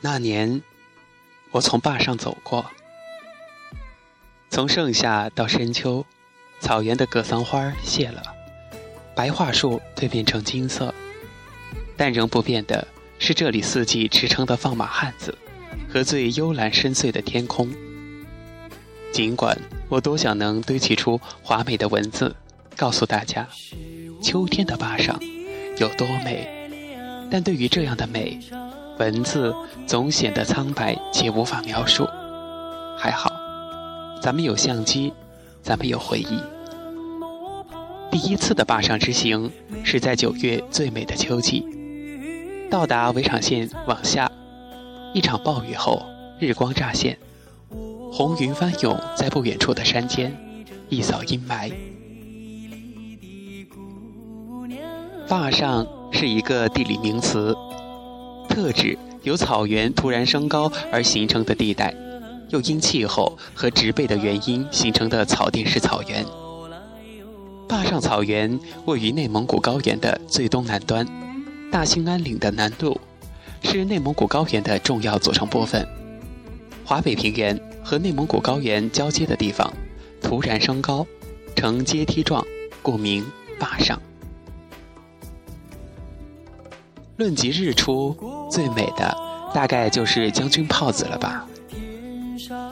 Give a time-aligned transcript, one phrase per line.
[0.00, 0.62] 那年，
[1.50, 2.70] 我从坝上走过，
[4.48, 6.06] 从盛夏到深秋，
[6.60, 8.22] 草原的格桑花谢了，
[9.16, 10.94] 白桦树蜕变成金色，
[11.96, 12.86] 但仍不变的
[13.18, 15.36] 是这里四季驰骋的放马汉子
[15.92, 17.68] 和最幽蓝深邃的天空。
[19.12, 19.58] 尽管
[19.88, 22.36] 我多想能堆砌出华美的文字，
[22.76, 23.48] 告诉大家
[24.22, 25.20] 秋天的坝上
[25.78, 26.46] 有多美，
[27.28, 28.38] 但对于这样的美。
[28.98, 29.54] 文字
[29.86, 32.06] 总显得苍白且无法描述。
[32.98, 33.30] 还好，
[34.20, 35.12] 咱们有相机，
[35.62, 36.40] 咱们有回忆。
[38.10, 39.50] 第一次的坝上之行
[39.84, 41.64] 是在九月最美的秋季，
[42.70, 44.30] 到达围场县往下，
[45.14, 46.02] 一场暴雨后，
[46.40, 47.16] 日光乍现，
[48.12, 50.36] 红云翻涌在不远处的山间，
[50.88, 51.72] 一扫阴霾。
[55.28, 57.54] 坝上是一个地理名词。
[58.58, 61.94] 特指由草原突然升高而形成的地带，
[62.48, 66.26] 又因气候和植被的原因形成的草甸式草原。
[67.68, 71.06] 坝上草原位于内蒙古高原的最东南端，
[71.70, 72.96] 大兴安岭的南麓，
[73.62, 75.86] 是内蒙古高原的重要组成部分。
[76.84, 79.72] 华北平原和内蒙古高原交接的地方，
[80.20, 81.06] 突然升高，
[81.54, 82.44] 呈阶梯状，
[82.82, 83.24] 故名
[83.60, 84.02] 坝上。
[87.18, 88.16] 论及日出，
[88.48, 89.12] 最美的
[89.52, 91.44] 大概就是将军泡子了吧。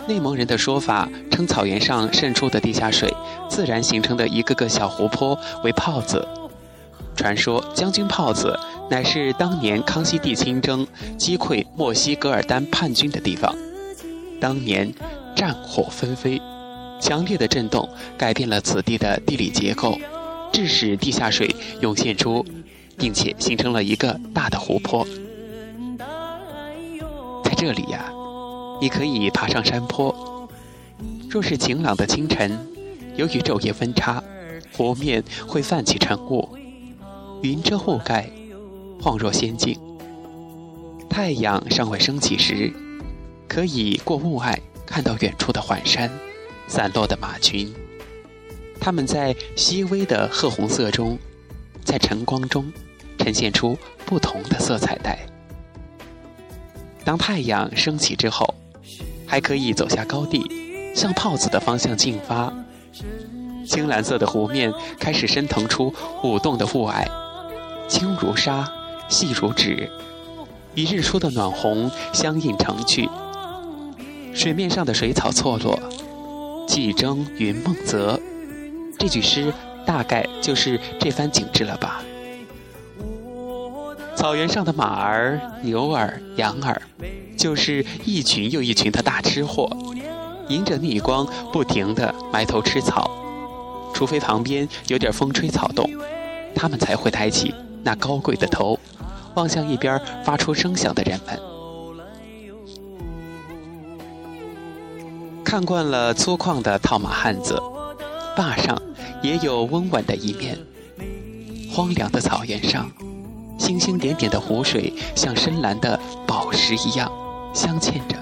[0.06, 3.12] 内蒙人的说法称草原上渗出的地下水
[3.50, 6.26] 自然形成的一个个小湖泊为泡子。
[7.16, 8.56] 传说将军泡子
[8.88, 10.86] 乃是当年康熙帝亲征
[11.18, 13.52] 击溃墨西哥尔丹叛军的地方。
[14.40, 14.94] 当年
[15.34, 16.40] 战火纷飞，
[17.00, 19.98] 强烈的震动改变了此地的地理结构，
[20.52, 22.46] 致使地下水涌现出。
[22.98, 25.06] 并且形成了一个大的湖泊，
[27.44, 28.10] 在这里呀，
[28.80, 30.48] 你可以爬上山坡。
[31.28, 32.58] 若是晴朗的清晨，
[33.16, 34.22] 由于昼夜温差，
[34.72, 36.48] 湖面会泛起晨雾，
[37.42, 38.30] 云遮雾盖，
[39.00, 39.78] 恍若仙境。
[41.10, 42.72] 太阳尚未升起时，
[43.46, 46.10] 可以过雾霭看到远处的环山，
[46.66, 47.72] 散落的马群，
[48.80, 51.18] 它们在细微的褐红色中，
[51.84, 52.72] 在晨光中。
[53.26, 55.18] 呈现出不同的色彩带。
[57.04, 58.54] 当太阳升起之后，
[59.26, 60.48] 还可以走下高地，
[60.94, 62.52] 向泡子的方向进发。
[63.66, 65.92] 青蓝色的湖面开始升腾出
[66.22, 67.04] 舞动的雾霭，
[67.88, 68.72] 轻如纱，
[69.08, 69.90] 细如纸，
[70.76, 73.10] 与日出的暖红相映成趣。
[74.32, 75.76] 水面上的水草错落，
[76.68, 78.20] 季征云梦泽。
[79.00, 79.52] 这句诗
[79.84, 82.04] 大概就是这番景致了吧。
[84.16, 86.80] 草原上的马儿、牛儿、羊儿，
[87.36, 89.70] 就是一群又一群的大吃货，
[90.48, 93.10] 迎着逆光不停地埋头吃草。
[93.94, 95.88] 除非旁边有点风吹草动，
[96.54, 98.78] 他们才会抬起那高贵的头，
[99.34, 101.38] 望向一边发出声响的人们。
[105.44, 107.62] 看惯了粗犷的套马汉子，
[108.34, 108.80] 坝上
[109.22, 110.58] 也有温婉的一面。
[111.70, 112.90] 荒凉的草原上。
[113.58, 117.10] 星星点点的湖水像深蓝的宝石一样
[117.54, 118.16] 镶嵌着。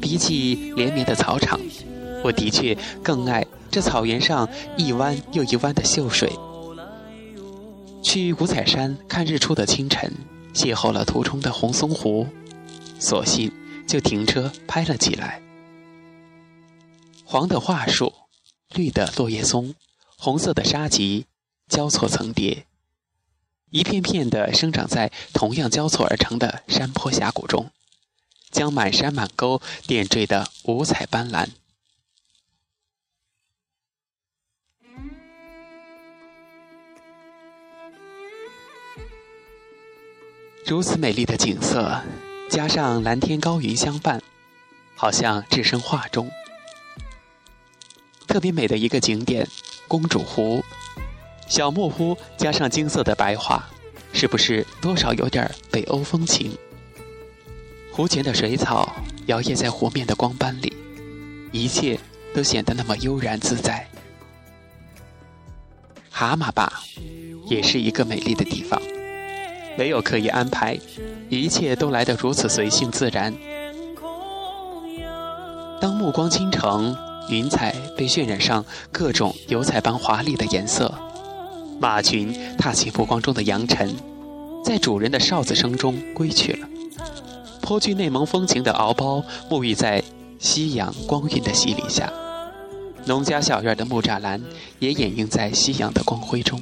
[0.00, 1.58] 比起连绵的草场，
[2.22, 6.30] 我的确更爱这草原上一弯又一弯的秀水。
[8.02, 10.12] 去五彩山看日出的清晨，
[10.52, 12.26] 邂逅了途中的红松湖，
[12.98, 13.50] 索性
[13.86, 15.40] 就停车拍了起来。
[17.24, 18.12] 黄的桦树，
[18.74, 19.74] 绿的落叶松，
[20.18, 21.24] 红色的沙棘，
[21.68, 22.66] 交错层叠。
[23.74, 27.72] 一片片的生长在同样交错而成的山坡峡谷中，
[28.52, 31.48] 将满山满沟点缀得五彩斑斓。
[40.64, 42.00] 如此美丽的景色，
[42.48, 44.22] 加上蓝天高云相伴，
[44.94, 46.30] 好像置身画中。
[48.28, 49.48] 特别美的一个景点——
[49.88, 50.63] 公主湖。
[51.54, 53.62] 小木屋加上金色的白桦，
[54.12, 56.50] 是不是多少有点北欧风情？
[57.92, 58.92] 湖前的水草
[59.26, 60.72] 摇曳在湖面的光斑里，
[61.52, 61.96] 一切
[62.34, 63.86] 都显得那么悠然自在。
[66.10, 66.72] 蛤蟆坝
[67.46, 68.82] 也是一个美丽的地方，
[69.78, 70.76] 没有刻意安排，
[71.28, 73.32] 一切都来得如此随性自然。
[75.80, 76.96] 当目光倾城，
[77.28, 80.92] 云彩被渲染上各种油彩般华丽的颜色。
[81.80, 83.94] 马群踏起浮光中的扬尘，
[84.64, 86.68] 在主人的哨子声中归去了。
[87.60, 90.02] 颇具内蒙风情的敖包沐浴在
[90.38, 92.12] 夕阳光晕的洗礼下，
[93.06, 94.42] 农家小院的木栅栏
[94.78, 96.60] 也掩映在夕阳的光辉中。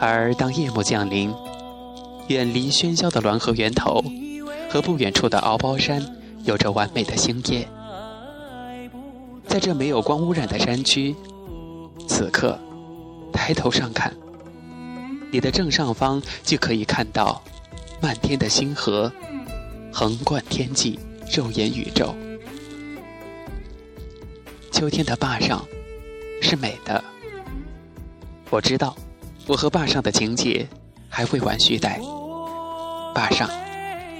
[0.00, 1.32] 而当夜幕降临，
[2.28, 4.02] 远离喧嚣的滦河源头
[4.70, 6.04] 和不远处的敖包山
[6.44, 7.68] 有着完美的星夜。
[9.46, 11.14] 在这没有光污染的山区，
[12.06, 12.58] 此刻
[13.32, 14.14] 抬头上看，
[15.30, 17.42] 你的正上方就可以看到
[18.00, 19.12] 漫天的星河，
[19.92, 20.98] 横贯天际，
[21.34, 22.14] 肉眼宇宙。
[24.70, 25.64] 秋天的坝上
[26.42, 27.02] 是美的，
[28.50, 28.96] 我知道，
[29.46, 30.66] 我和坝上的情节
[31.08, 32.00] 还未完续待。
[33.14, 33.48] 坝上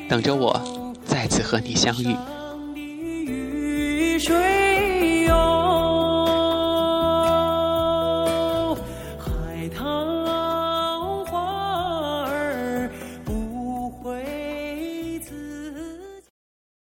[0.08, 2.16] 等着我再次和你相遇。